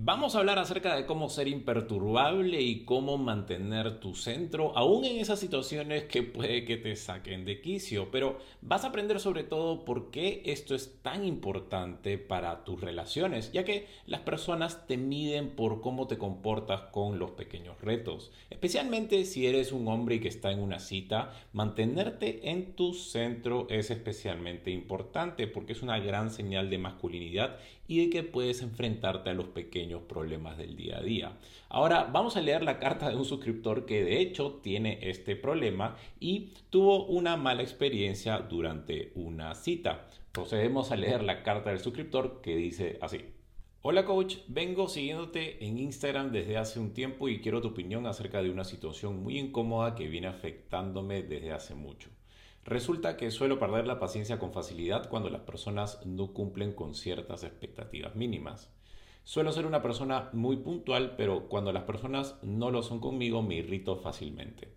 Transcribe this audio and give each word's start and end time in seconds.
Vamos 0.00 0.36
a 0.36 0.38
hablar 0.38 0.60
acerca 0.60 0.94
de 0.94 1.06
cómo 1.06 1.28
ser 1.28 1.48
imperturbable 1.48 2.62
y 2.62 2.84
cómo 2.84 3.18
mantener 3.18 3.98
tu 3.98 4.14
centro, 4.14 4.78
aún 4.78 5.04
en 5.04 5.16
esas 5.16 5.40
situaciones 5.40 6.04
que 6.04 6.22
puede 6.22 6.64
que 6.64 6.76
te 6.76 6.94
saquen 6.94 7.44
de 7.44 7.60
quicio, 7.60 8.08
pero 8.12 8.38
vas 8.62 8.84
a 8.84 8.88
aprender 8.88 9.18
sobre 9.18 9.42
todo 9.42 9.84
por 9.84 10.12
qué 10.12 10.42
esto 10.46 10.76
es 10.76 11.02
tan 11.02 11.24
importante 11.24 12.16
para 12.16 12.62
tus 12.62 12.80
relaciones, 12.80 13.50
ya 13.50 13.64
que 13.64 13.88
las 14.06 14.20
personas 14.20 14.86
te 14.86 14.96
miden 14.96 15.50
por 15.56 15.80
cómo 15.80 16.06
te 16.06 16.16
comportas 16.16 16.82
con 16.92 17.18
los 17.18 17.32
pequeños 17.32 17.80
retos, 17.80 18.30
especialmente 18.50 19.24
si 19.24 19.48
eres 19.48 19.72
un 19.72 19.88
hombre 19.88 20.14
y 20.14 20.20
que 20.20 20.28
está 20.28 20.52
en 20.52 20.60
una 20.60 20.78
cita, 20.78 21.32
mantenerte 21.52 22.48
en 22.50 22.76
tu 22.76 22.94
centro 22.94 23.66
es 23.68 23.90
especialmente 23.90 24.70
importante 24.70 25.48
porque 25.48 25.72
es 25.72 25.82
una 25.82 25.98
gran 25.98 26.30
señal 26.30 26.70
de 26.70 26.78
masculinidad 26.78 27.58
y 27.88 28.04
de 28.04 28.10
que 28.10 28.22
puedes 28.22 28.62
enfrentarte 28.62 29.30
a 29.30 29.34
los 29.34 29.48
pequeños 29.48 29.87
problemas 29.96 30.58
del 30.58 30.76
día 30.76 30.98
a 30.98 31.02
día. 31.02 31.38
Ahora 31.68 32.08
vamos 32.12 32.36
a 32.36 32.40
leer 32.40 32.62
la 32.62 32.78
carta 32.78 33.08
de 33.08 33.16
un 33.16 33.24
suscriptor 33.24 33.86
que 33.86 34.04
de 34.04 34.20
hecho 34.20 34.60
tiene 34.62 34.98
este 35.02 35.36
problema 35.36 35.96
y 36.20 36.52
tuvo 36.70 37.06
una 37.06 37.36
mala 37.36 37.62
experiencia 37.62 38.38
durante 38.38 39.12
una 39.14 39.54
cita. 39.54 40.06
Procedemos 40.32 40.92
a 40.92 40.96
leer 40.96 41.22
la 41.22 41.42
carta 41.42 41.70
del 41.70 41.80
suscriptor 41.80 42.40
que 42.42 42.54
dice 42.56 42.98
así. 43.00 43.24
Hola 43.80 44.04
coach, 44.04 44.36
vengo 44.48 44.88
siguiéndote 44.88 45.64
en 45.64 45.78
Instagram 45.78 46.32
desde 46.32 46.58
hace 46.58 46.80
un 46.80 46.92
tiempo 46.92 47.28
y 47.28 47.40
quiero 47.40 47.60
tu 47.60 47.68
opinión 47.68 48.06
acerca 48.06 48.42
de 48.42 48.50
una 48.50 48.64
situación 48.64 49.22
muy 49.22 49.38
incómoda 49.38 49.94
que 49.94 50.08
viene 50.08 50.26
afectándome 50.26 51.22
desde 51.22 51.52
hace 51.52 51.74
mucho. 51.74 52.10
Resulta 52.64 53.16
que 53.16 53.30
suelo 53.30 53.58
perder 53.58 53.86
la 53.86 53.98
paciencia 53.98 54.38
con 54.38 54.52
facilidad 54.52 55.08
cuando 55.08 55.30
las 55.30 55.40
personas 55.40 56.04
no 56.04 56.34
cumplen 56.34 56.72
con 56.74 56.94
ciertas 56.94 57.42
expectativas 57.42 58.14
mínimas. 58.14 58.68
Suelo 59.28 59.52
ser 59.52 59.66
una 59.66 59.82
persona 59.82 60.30
muy 60.32 60.56
puntual, 60.56 61.14
pero 61.14 61.50
cuando 61.50 61.70
las 61.70 61.82
personas 61.82 62.36
no 62.42 62.70
lo 62.70 62.82
son 62.82 62.98
conmigo 62.98 63.42
me 63.42 63.56
irrito 63.56 63.96
fácilmente. 63.96 64.72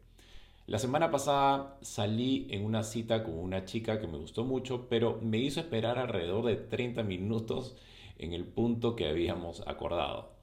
La 0.68 0.78
semana 0.78 1.10
pasada 1.10 1.78
salí 1.80 2.48
en 2.50 2.66
una 2.66 2.84
cita 2.84 3.24
con 3.24 3.40
una 3.40 3.64
chica 3.64 4.02
que 4.02 4.08
me 4.08 4.18
gustó 4.18 4.44
mucho, 4.44 4.90
pero 4.90 5.20
me 5.22 5.38
hizo 5.38 5.62
esperar 5.62 5.98
alrededor 5.98 6.44
de 6.44 6.58
30 6.58 7.02
minutos 7.04 7.78
en 8.18 8.34
el 8.34 8.44
punto 8.44 8.98
que 8.98 9.08
habíamos 9.08 9.66
acordado. 9.68 10.34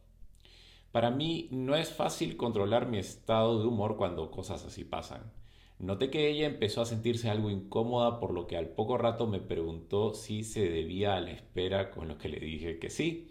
Para 0.91 1.10
mí 1.10 1.48
no 1.50 1.77
es 1.77 1.92
fácil 1.92 2.38
controlar 2.38 2.88
mi 2.88 2.97
estado 2.97 3.60
de 3.60 3.66
humor 3.66 3.98
cuando 3.98 4.30
cosas 4.30 4.64
así 4.64 4.84
pasan. 4.84 5.30
Noté 5.78 6.08
que 6.08 6.30
ella 6.30 6.47
empezó 6.47 6.80
a 6.80 6.86
sentirse 6.86 7.28
algo 7.28 7.50
incómoda 7.50 8.20
por 8.20 8.32
lo 8.32 8.47
que 8.47 8.56
al 8.56 8.70
poco 8.70 8.97
rato 8.97 9.27
me 9.27 9.41
preguntó 9.41 10.14
si 10.14 10.44
se 10.44 10.66
debía 10.66 11.14
a 11.14 11.20
la 11.20 11.32
espera 11.32 11.91
con 11.91 12.08
lo 12.08 12.16
que 12.16 12.30
le 12.30 12.41
dije 12.41 12.78
que 12.78 12.88
sí 12.88 13.28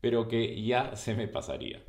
pero 0.00 0.28
que 0.28 0.62
ya 0.62 0.96
se 0.96 1.14
me 1.14 1.28
pasaría. 1.28 1.82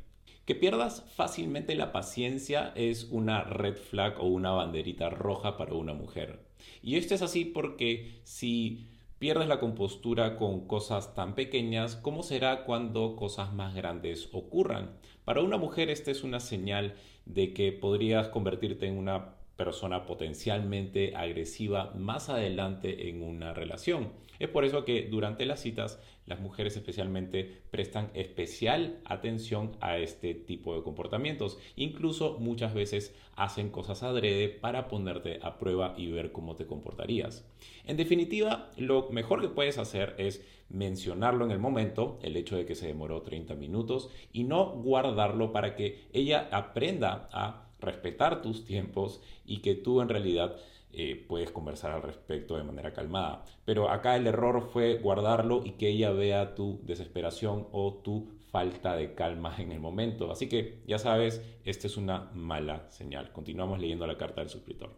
Que 0.44 0.54
pierdas 0.54 1.04
fácilmente 1.14 1.74
la 1.74 1.92
paciencia 1.92 2.72
es 2.74 3.04
una 3.10 3.44
red 3.44 3.76
flag 3.76 4.20
o 4.20 4.24
una 4.24 4.50
banderita 4.50 5.10
roja 5.10 5.56
para 5.56 5.74
una 5.74 5.94
mujer. 5.94 6.40
Y 6.82 6.96
esto 6.96 7.14
es 7.14 7.22
así 7.22 7.44
porque 7.44 8.20
si 8.24 8.88
pierdes 9.18 9.48
la 9.48 9.60
compostura 9.60 10.36
con 10.36 10.66
cosas 10.66 11.14
tan 11.14 11.34
pequeñas, 11.34 11.94
¿cómo 11.94 12.22
será 12.22 12.64
cuando 12.64 13.16
cosas 13.16 13.52
más 13.52 13.74
grandes 13.74 14.28
ocurran? 14.32 14.96
Para 15.24 15.42
una 15.42 15.58
mujer 15.58 15.90
esta 15.90 16.10
es 16.10 16.24
una 16.24 16.40
señal 16.40 16.94
de 17.26 17.52
que 17.52 17.70
podrías 17.70 18.28
convertirte 18.28 18.86
en 18.86 18.96
una 18.96 19.34
persona 19.60 20.06
potencialmente 20.06 21.14
agresiva 21.14 21.92
más 21.94 22.30
adelante 22.30 23.10
en 23.10 23.22
una 23.22 23.52
relación. 23.52 24.14
Es 24.38 24.48
por 24.48 24.64
eso 24.64 24.86
que 24.86 25.02
durante 25.10 25.44
las 25.44 25.60
citas 25.60 26.00
las 26.24 26.40
mujeres 26.40 26.78
especialmente 26.78 27.60
prestan 27.70 28.10
especial 28.14 29.02
atención 29.04 29.76
a 29.82 29.98
este 29.98 30.32
tipo 30.32 30.74
de 30.74 30.82
comportamientos. 30.82 31.58
Incluso 31.76 32.38
muchas 32.38 32.72
veces 32.72 33.14
hacen 33.36 33.68
cosas 33.68 34.02
adrede 34.02 34.48
para 34.48 34.88
ponerte 34.88 35.40
a 35.42 35.58
prueba 35.58 35.92
y 35.94 36.10
ver 36.10 36.32
cómo 36.32 36.56
te 36.56 36.64
comportarías. 36.64 37.46
En 37.84 37.98
definitiva, 37.98 38.70
lo 38.78 39.10
mejor 39.10 39.42
que 39.42 39.48
puedes 39.48 39.76
hacer 39.76 40.14
es 40.16 40.42
mencionarlo 40.70 41.44
en 41.44 41.50
el 41.50 41.58
momento, 41.58 42.18
el 42.22 42.34
hecho 42.34 42.56
de 42.56 42.64
que 42.64 42.76
se 42.76 42.86
demoró 42.86 43.20
30 43.20 43.56
minutos, 43.56 44.08
y 44.32 44.44
no 44.44 44.70
guardarlo 44.70 45.52
para 45.52 45.76
que 45.76 46.06
ella 46.14 46.48
aprenda 46.50 47.28
a 47.30 47.69
respetar 47.80 48.42
tus 48.42 48.64
tiempos 48.64 49.20
y 49.44 49.58
que 49.58 49.74
tú 49.74 50.00
en 50.00 50.08
realidad 50.08 50.56
eh, 50.92 51.24
puedes 51.28 51.52
conversar 51.52 51.92
al 51.92 52.02
respecto 52.02 52.56
de 52.56 52.64
manera 52.64 52.92
calmada. 52.92 53.44
Pero 53.64 53.90
acá 53.90 54.16
el 54.16 54.26
error 54.26 54.68
fue 54.72 54.98
guardarlo 54.98 55.62
y 55.64 55.72
que 55.72 55.88
ella 55.88 56.10
vea 56.10 56.54
tu 56.54 56.80
desesperación 56.82 57.68
o 57.72 57.94
tu 58.02 58.28
falta 58.50 58.96
de 58.96 59.14
calma 59.14 59.54
en 59.58 59.72
el 59.72 59.80
momento. 59.80 60.32
Así 60.32 60.48
que 60.48 60.82
ya 60.86 60.98
sabes, 60.98 61.42
esta 61.64 61.86
es 61.86 61.96
una 61.96 62.30
mala 62.34 62.88
señal. 62.90 63.32
Continuamos 63.32 63.78
leyendo 63.78 64.06
la 64.06 64.18
carta 64.18 64.40
del 64.40 64.50
suscriptor. 64.50 64.90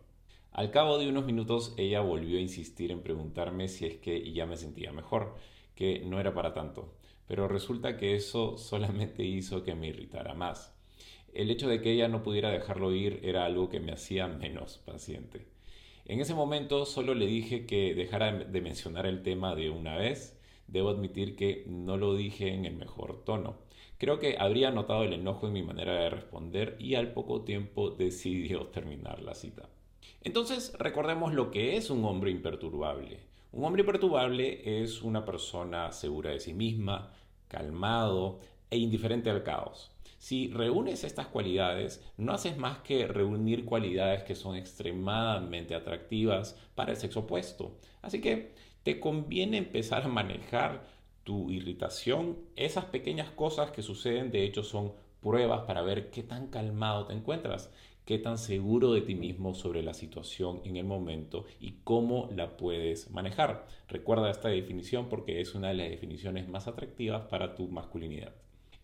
Al 0.52 0.70
cabo 0.70 0.98
de 0.98 1.08
unos 1.08 1.24
minutos 1.24 1.74
ella 1.76 2.00
volvió 2.00 2.38
a 2.38 2.42
insistir 2.42 2.90
en 2.90 3.02
preguntarme 3.02 3.68
si 3.68 3.86
es 3.86 3.96
que 3.96 4.32
ya 4.32 4.46
me 4.46 4.56
sentía 4.56 4.92
mejor, 4.92 5.34
que 5.74 6.00
no 6.04 6.20
era 6.20 6.34
para 6.34 6.52
tanto. 6.54 6.94
Pero 7.26 7.48
resulta 7.48 7.96
que 7.96 8.14
eso 8.14 8.56
solamente 8.58 9.24
hizo 9.24 9.62
que 9.62 9.74
me 9.74 9.88
irritara 9.88 10.34
más. 10.34 10.74
El 11.32 11.50
hecho 11.50 11.68
de 11.68 11.80
que 11.80 11.92
ella 11.92 12.08
no 12.08 12.22
pudiera 12.22 12.50
dejarlo 12.50 12.92
ir 12.92 13.20
era 13.22 13.46
algo 13.46 13.70
que 13.70 13.80
me 13.80 13.92
hacía 13.92 14.28
menos 14.28 14.78
paciente. 14.84 15.46
En 16.04 16.20
ese 16.20 16.34
momento 16.34 16.84
solo 16.84 17.14
le 17.14 17.26
dije 17.26 17.64
que 17.64 17.94
dejara 17.94 18.32
de 18.32 18.60
mencionar 18.60 19.06
el 19.06 19.22
tema 19.22 19.54
de 19.54 19.70
una 19.70 19.96
vez. 19.96 20.38
Debo 20.66 20.90
admitir 20.90 21.34
que 21.34 21.64
no 21.66 21.96
lo 21.96 22.14
dije 22.14 22.52
en 22.52 22.66
el 22.66 22.74
mejor 22.74 23.24
tono. 23.24 23.56
Creo 23.96 24.18
que 24.18 24.36
habría 24.38 24.70
notado 24.72 25.04
el 25.04 25.12
enojo 25.12 25.46
en 25.46 25.52
mi 25.54 25.62
manera 25.62 25.94
de 25.94 26.10
responder 26.10 26.76
y 26.78 26.96
al 26.96 27.12
poco 27.12 27.42
tiempo 27.42 27.90
decidió 27.90 28.66
terminar 28.66 29.22
la 29.22 29.34
cita. 29.34 29.68
Entonces 30.22 30.74
recordemos 30.78 31.32
lo 31.32 31.50
que 31.50 31.76
es 31.76 31.88
un 31.88 32.04
hombre 32.04 32.30
imperturbable. 32.30 33.20
Un 33.52 33.64
hombre 33.64 33.82
imperturbable 33.82 34.82
es 34.82 35.02
una 35.02 35.24
persona 35.24 35.92
segura 35.92 36.30
de 36.30 36.40
sí 36.40 36.52
misma, 36.52 37.12
calmado 37.48 38.40
e 38.70 38.76
indiferente 38.76 39.30
al 39.30 39.42
caos. 39.42 39.92
Si 40.22 40.46
reúnes 40.46 41.02
estas 41.02 41.26
cualidades, 41.26 42.00
no 42.16 42.32
haces 42.32 42.56
más 42.56 42.78
que 42.78 43.08
reunir 43.08 43.64
cualidades 43.64 44.22
que 44.22 44.36
son 44.36 44.54
extremadamente 44.54 45.74
atractivas 45.74 46.56
para 46.76 46.92
el 46.92 46.96
sexo 46.96 47.20
opuesto. 47.20 47.76
Así 48.02 48.20
que 48.20 48.54
te 48.84 49.00
conviene 49.00 49.56
empezar 49.56 50.04
a 50.04 50.08
manejar 50.08 50.86
tu 51.24 51.50
irritación. 51.50 52.38
Esas 52.54 52.84
pequeñas 52.84 53.30
cosas 53.30 53.72
que 53.72 53.82
suceden, 53.82 54.30
de 54.30 54.44
hecho, 54.44 54.62
son 54.62 54.92
pruebas 55.20 55.62
para 55.62 55.82
ver 55.82 56.12
qué 56.12 56.22
tan 56.22 56.46
calmado 56.46 57.06
te 57.06 57.14
encuentras, 57.14 57.72
qué 58.04 58.18
tan 58.18 58.38
seguro 58.38 58.92
de 58.92 59.00
ti 59.00 59.16
mismo 59.16 59.54
sobre 59.54 59.82
la 59.82 59.92
situación 59.92 60.60
en 60.62 60.76
el 60.76 60.84
momento 60.84 61.46
y 61.58 61.80
cómo 61.82 62.28
la 62.32 62.56
puedes 62.56 63.10
manejar. 63.10 63.66
Recuerda 63.88 64.30
esta 64.30 64.50
definición 64.50 65.08
porque 65.08 65.40
es 65.40 65.56
una 65.56 65.70
de 65.70 65.74
las 65.74 65.90
definiciones 65.90 66.48
más 66.48 66.68
atractivas 66.68 67.22
para 67.22 67.56
tu 67.56 67.66
masculinidad. 67.66 68.32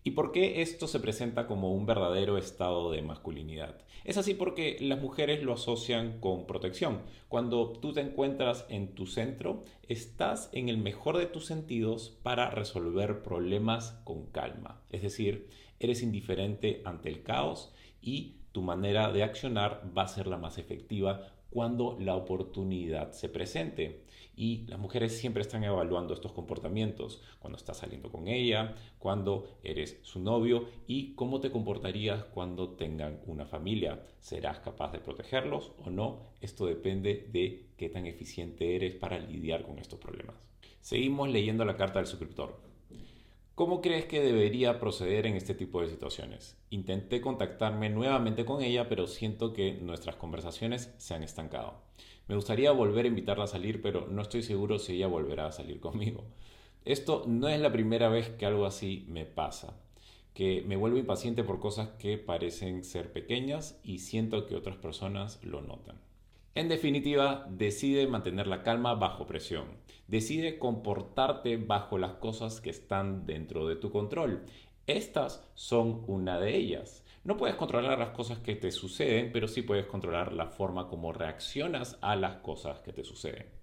¿Y 0.09 0.13
por 0.13 0.31
qué 0.31 0.63
esto 0.63 0.87
se 0.87 0.99
presenta 0.99 1.45
como 1.45 1.71
un 1.71 1.85
verdadero 1.85 2.39
estado 2.39 2.89
de 2.89 3.03
masculinidad? 3.03 3.75
Es 4.03 4.17
así 4.17 4.33
porque 4.33 4.77
las 4.79 4.99
mujeres 4.99 5.43
lo 5.43 5.53
asocian 5.53 6.19
con 6.19 6.47
protección. 6.47 7.03
Cuando 7.27 7.73
tú 7.73 7.93
te 7.93 8.01
encuentras 8.01 8.65
en 8.69 8.95
tu 8.95 9.05
centro, 9.05 9.65
estás 9.87 10.49
en 10.51 10.67
el 10.67 10.79
mejor 10.79 11.19
de 11.19 11.27
tus 11.27 11.45
sentidos 11.45 12.17
para 12.23 12.49
resolver 12.49 13.21
problemas 13.21 14.01
con 14.03 14.25
calma. 14.25 14.81
Es 14.89 15.03
decir, 15.03 15.47
eres 15.79 16.03
indiferente 16.03 16.81
ante 16.85 17.09
el 17.09 17.23
caos 17.23 17.73
y 18.01 18.35
tu 18.51 18.61
manera 18.61 19.11
de 19.11 19.23
accionar 19.23 19.91
va 19.97 20.03
a 20.03 20.07
ser 20.07 20.27
la 20.27 20.37
más 20.37 20.57
efectiva 20.57 21.33
cuando 21.49 21.97
la 21.99 22.15
oportunidad 22.15 23.11
se 23.11 23.29
presente. 23.29 24.03
Y 24.35 24.65
las 24.67 24.79
mujeres 24.79 25.17
siempre 25.17 25.41
están 25.41 25.63
evaluando 25.65 26.13
estos 26.13 26.31
comportamientos, 26.31 27.21
cuando 27.39 27.57
estás 27.57 27.77
saliendo 27.77 28.09
con 28.09 28.27
ella, 28.27 28.75
cuando 28.97 29.57
eres 29.63 29.99
su 30.03 30.21
novio 30.21 30.69
y 30.87 31.13
cómo 31.15 31.41
te 31.41 31.51
comportarías 31.51 32.23
cuando 32.23 32.69
tengan 32.69 33.19
una 33.25 33.45
familia. 33.45 34.01
¿Serás 34.19 34.59
capaz 34.59 34.93
de 34.93 34.99
protegerlos 34.99 35.73
o 35.83 35.89
no? 35.89 36.21
Esto 36.39 36.65
depende 36.65 37.27
de 37.31 37.71
qué 37.75 37.89
tan 37.89 38.05
eficiente 38.05 38.75
eres 38.75 38.95
para 38.95 39.19
lidiar 39.19 39.63
con 39.63 39.77
estos 39.77 39.99
problemas. 39.99 40.35
Seguimos 40.79 41.29
leyendo 41.29 41.65
la 41.65 41.75
carta 41.75 41.99
del 41.99 42.07
suscriptor. 42.07 42.68
¿Cómo 43.59 43.81
crees 43.81 44.05
que 44.05 44.21
debería 44.21 44.79
proceder 44.79 45.25
en 45.25 45.35
este 45.35 45.53
tipo 45.53 45.81
de 45.81 45.89
situaciones? 45.89 46.57
Intenté 46.69 47.19
contactarme 47.19 47.89
nuevamente 47.89 48.45
con 48.45 48.63
ella, 48.63 48.87
pero 48.87 49.05
siento 49.05 49.51
que 49.51 49.73
nuestras 49.73 50.15
conversaciones 50.15 50.93
se 50.97 51.13
han 51.13 51.23
estancado. 51.23 51.81
Me 52.29 52.35
gustaría 52.35 52.71
volver 52.71 53.03
a 53.03 53.09
invitarla 53.09 53.43
a 53.43 53.47
salir, 53.47 53.81
pero 53.81 54.07
no 54.07 54.21
estoy 54.21 54.43
seguro 54.43 54.79
si 54.79 54.93
ella 54.95 55.07
volverá 55.07 55.47
a 55.47 55.51
salir 55.51 55.79
conmigo. 55.81 56.23
Esto 56.85 57.25
no 57.27 57.49
es 57.49 57.59
la 57.59 57.73
primera 57.73 58.07
vez 58.07 58.29
que 58.29 58.45
algo 58.45 58.65
así 58.65 59.05
me 59.09 59.25
pasa, 59.25 59.77
que 60.33 60.63
me 60.65 60.77
vuelvo 60.77 60.97
impaciente 60.97 61.43
por 61.43 61.59
cosas 61.59 61.89
que 61.99 62.17
parecen 62.17 62.85
ser 62.85 63.11
pequeñas 63.11 63.77
y 63.83 63.99
siento 63.99 64.47
que 64.47 64.55
otras 64.55 64.77
personas 64.77 65.43
lo 65.43 65.59
notan. 65.59 65.99
En 66.55 66.69
definitiva, 66.69 67.45
decide 67.49 68.07
mantener 68.07 68.47
la 68.47 68.63
calma 68.63 68.95
bajo 68.95 69.27
presión. 69.27 69.65
Decide 70.09 70.57
comportarte 70.57 71.57
bajo 71.57 71.99
las 71.99 72.13
cosas 72.13 72.61
que 72.61 72.71
están 72.71 73.27
dentro 73.27 73.67
de 73.67 73.75
tu 73.75 73.91
control. 73.91 74.43
Estas 74.87 75.47
son 75.53 76.03
una 76.07 76.39
de 76.39 76.55
ellas. 76.55 77.05
No 77.23 77.37
puedes 77.37 77.55
controlar 77.55 77.99
las 77.99 78.09
cosas 78.09 78.39
que 78.39 78.55
te 78.55 78.71
suceden, 78.71 79.31
pero 79.31 79.47
sí 79.47 79.61
puedes 79.61 79.85
controlar 79.85 80.33
la 80.33 80.47
forma 80.47 80.87
como 80.87 81.13
reaccionas 81.13 81.99
a 82.01 82.15
las 82.15 82.37
cosas 82.37 82.79
que 82.79 82.91
te 82.91 83.03
suceden. 83.03 83.58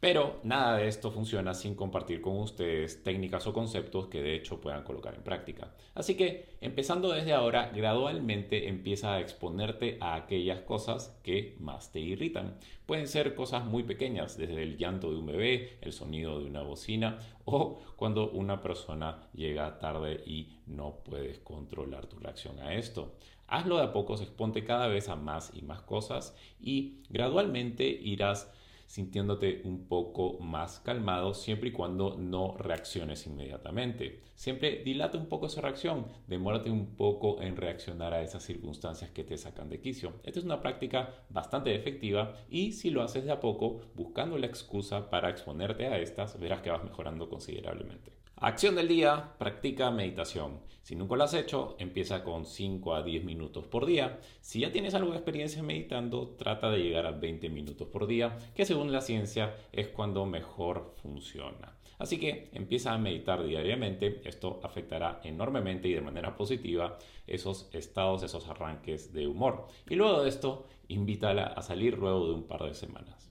Pero 0.00 0.40
nada 0.44 0.78
de 0.78 0.88
esto 0.88 1.10
funciona 1.10 1.52
sin 1.52 1.74
compartir 1.74 2.22
con 2.22 2.38
ustedes 2.38 3.02
técnicas 3.02 3.46
o 3.46 3.52
conceptos 3.52 4.06
que 4.06 4.22
de 4.22 4.34
hecho 4.34 4.58
puedan 4.58 4.82
colocar 4.82 5.14
en 5.14 5.22
práctica. 5.22 5.74
Así 5.94 6.16
que 6.16 6.56
empezando 6.62 7.12
desde 7.12 7.34
ahora, 7.34 7.70
gradualmente 7.74 8.68
empieza 8.68 9.12
a 9.12 9.20
exponerte 9.20 9.98
a 10.00 10.14
aquellas 10.14 10.62
cosas 10.62 11.20
que 11.22 11.54
más 11.60 11.92
te 11.92 12.00
irritan. 12.00 12.56
Pueden 12.86 13.08
ser 13.08 13.34
cosas 13.34 13.66
muy 13.66 13.82
pequeñas, 13.82 14.38
desde 14.38 14.62
el 14.62 14.78
llanto 14.78 15.10
de 15.10 15.18
un 15.18 15.26
bebé, 15.26 15.76
el 15.82 15.92
sonido 15.92 16.40
de 16.40 16.46
una 16.46 16.62
bocina 16.62 17.18
o 17.44 17.78
cuando 17.96 18.30
una 18.30 18.62
persona 18.62 19.28
llega 19.34 19.78
tarde 19.78 20.22
y 20.24 20.48
no 20.66 21.00
puedes 21.04 21.40
controlar 21.40 22.06
tu 22.06 22.18
reacción 22.18 22.58
a 22.60 22.72
esto. 22.72 23.16
Hazlo 23.48 23.76
de 23.76 23.82
a 23.82 23.92
poco, 23.92 24.14
exponte 24.14 24.64
cada 24.64 24.86
vez 24.86 25.10
a 25.10 25.16
más 25.16 25.52
y 25.54 25.60
más 25.60 25.82
cosas 25.82 26.34
y 26.58 27.02
gradualmente 27.10 27.84
irás 27.84 28.50
sintiéndote 28.90 29.62
un 29.66 29.86
poco 29.86 30.40
más 30.40 30.80
calmado 30.80 31.32
siempre 31.32 31.68
y 31.68 31.72
cuando 31.72 32.16
no 32.18 32.56
reacciones 32.56 33.24
inmediatamente. 33.24 34.24
Siempre 34.34 34.82
dilata 34.82 35.16
un 35.16 35.28
poco 35.28 35.46
esa 35.46 35.60
reacción, 35.60 36.06
demórate 36.26 36.72
un 36.72 36.96
poco 36.96 37.40
en 37.40 37.56
reaccionar 37.56 38.12
a 38.12 38.22
esas 38.22 38.42
circunstancias 38.42 39.10
que 39.10 39.22
te 39.22 39.38
sacan 39.38 39.68
de 39.68 39.80
quicio. 39.80 40.14
Esta 40.24 40.40
es 40.40 40.44
una 40.44 40.60
práctica 40.60 41.22
bastante 41.28 41.72
efectiva 41.76 42.34
y 42.50 42.72
si 42.72 42.90
lo 42.90 43.02
haces 43.02 43.24
de 43.24 43.30
a 43.30 43.38
poco, 43.38 43.80
buscando 43.94 44.36
la 44.38 44.46
excusa 44.46 45.08
para 45.08 45.30
exponerte 45.30 45.86
a 45.86 45.96
estas, 46.00 46.40
verás 46.40 46.60
que 46.60 46.70
vas 46.70 46.82
mejorando 46.82 47.28
considerablemente. 47.28 48.19
Acción 48.42 48.74
del 48.74 48.88
día, 48.88 49.34
practica 49.36 49.90
meditación. 49.90 50.60
Si 50.80 50.96
nunca 50.96 51.14
lo 51.14 51.24
has 51.24 51.34
hecho, 51.34 51.76
empieza 51.78 52.24
con 52.24 52.46
5 52.46 52.94
a 52.94 53.02
10 53.02 53.22
minutos 53.22 53.66
por 53.66 53.84
día. 53.84 54.18
Si 54.40 54.60
ya 54.60 54.72
tienes 54.72 54.94
algo 54.94 55.10
de 55.10 55.18
experiencia 55.18 55.62
meditando, 55.62 56.36
trata 56.38 56.70
de 56.70 56.78
llegar 56.78 57.04
a 57.04 57.10
20 57.10 57.50
minutos 57.50 57.88
por 57.88 58.06
día, 58.06 58.38
que 58.54 58.64
según 58.64 58.92
la 58.92 59.02
ciencia 59.02 59.54
es 59.72 59.88
cuando 59.88 60.24
mejor 60.24 60.94
funciona. 61.02 61.76
Así 61.98 62.18
que 62.18 62.48
empieza 62.54 62.94
a 62.94 62.98
meditar 62.98 63.44
diariamente. 63.44 64.22
Esto 64.24 64.58
afectará 64.62 65.20
enormemente 65.22 65.88
y 65.88 65.92
de 65.92 66.00
manera 66.00 66.34
positiva 66.34 66.96
esos 67.26 67.68
estados, 67.74 68.22
esos 68.22 68.48
arranques 68.48 69.12
de 69.12 69.26
humor. 69.26 69.66
Y 69.86 69.96
luego 69.96 70.22
de 70.22 70.30
esto, 70.30 70.66
invítala 70.88 71.44
a 71.44 71.60
salir 71.60 71.98
luego 71.98 72.28
de 72.28 72.32
un 72.32 72.44
par 72.44 72.62
de 72.62 72.72
semanas. 72.72 73.30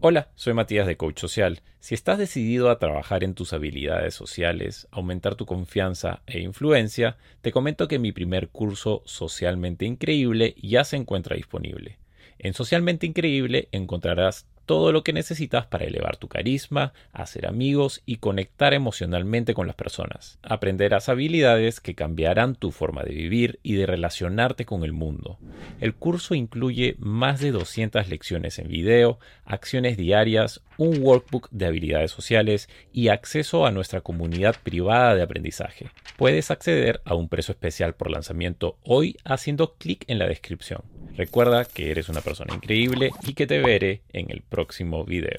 Hola, 0.00 0.30
soy 0.34 0.52
Matías 0.52 0.86
de 0.86 0.98
Coach 0.98 1.18
Social. 1.18 1.62
Si 1.80 1.94
estás 1.94 2.18
decidido 2.18 2.68
a 2.68 2.78
trabajar 2.78 3.24
en 3.24 3.34
tus 3.34 3.54
habilidades 3.54 4.14
sociales, 4.14 4.88
aumentar 4.90 5.36
tu 5.36 5.46
confianza 5.46 6.22
e 6.26 6.40
influencia, 6.40 7.16
te 7.40 7.50
comento 7.50 7.88
que 7.88 7.98
mi 7.98 8.12
primer 8.12 8.50
curso 8.50 9.02
Socialmente 9.06 9.86
Increíble 9.86 10.54
ya 10.62 10.84
se 10.84 10.96
encuentra 10.96 11.34
disponible. 11.34 11.98
En 12.38 12.52
Socialmente 12.52 13.06
Increíble 13.06 13.68
encontrarás 13.72 14.46
todo 14.66 14.92
lo 14.92 15.02
que 15.04 15.12
necesitas 15.12 15.66
para 15.66 15.84
elevar 15.84 16.16
tu 16.16 16.28
carisma, 16.28 16.92
hacer 17.12 17.46
amigos 17.46 18.02
y 18.04 18.16
conectar 18.16 18.74
emocionalmente 18.74 19.54
con 19.54 19.66
las 19.66 19.76
personas. 19.76 20.38
Aprenderás 20.42 21.08
habilidades 21.08 21.80
que 21.80 21.94
cambiarán 21.94 22.56
tu 22.56 22.72
forma 22.72 23.02
de 23.02 23.14
vivir 23.14 23.60
y 23.62 23.74
de 23.74 23.86
relacionarte 23.86 24.66
con 24.66 24.84
el 24.84 24.92
mundo. 24.92 25.38
El 25.80 25.94
curso 25.94 26.34
incluye 26.34 26.96
más 26.98 27.40
de 27.40 27.52
200 27.52 28.08
lecciones 28.08 28.58
en 28.58 28.68
video, 28.68 29.18
acciones 29.44 29.96
diarias, 29.96 30.62
un 30.76 31.00
workbook 31.00 31.48
de 31.50 31.66
habilidades 31.66 32.10
sociales 32.10 32.68
y 32.92 33.08
acceso 33.08 33.66
a 33.66 33.70
nuestra 33.70 34.00
comunidad 34.00 34.56
privada 34.62 35.14
de 35.14 35.22
aprendizaje. 35.22 35.90
Puedes 36.16 36.50
acceder 36.50 37.00
a 37.04 37.14
un 37.14 37.28
precio 37.28 37.52
especial 37.52 37.94
por 37.94 38.10
lanzamiento 38.10 38.78
hoy 38.82 39.16
haciendo 39.24 39.74
clic 39.74 40.04
en 40.08 40.18
la 40.18 40.26
descripción. 40.26 40.82
Recuerda 41.16 41.64
que 41.64 41.90
eres 41.90 42.10
una 42.10 42.20
persona 42.20 42.54
increíble 42.54 43.10
y 43.26 43.32
que 43.32 43.46
te 43.46 43.58
veré 43.58 44.02
en 44.12 44.30
el 44.30 44.42
próximo 44.56 45.04
video. 45.04 45.36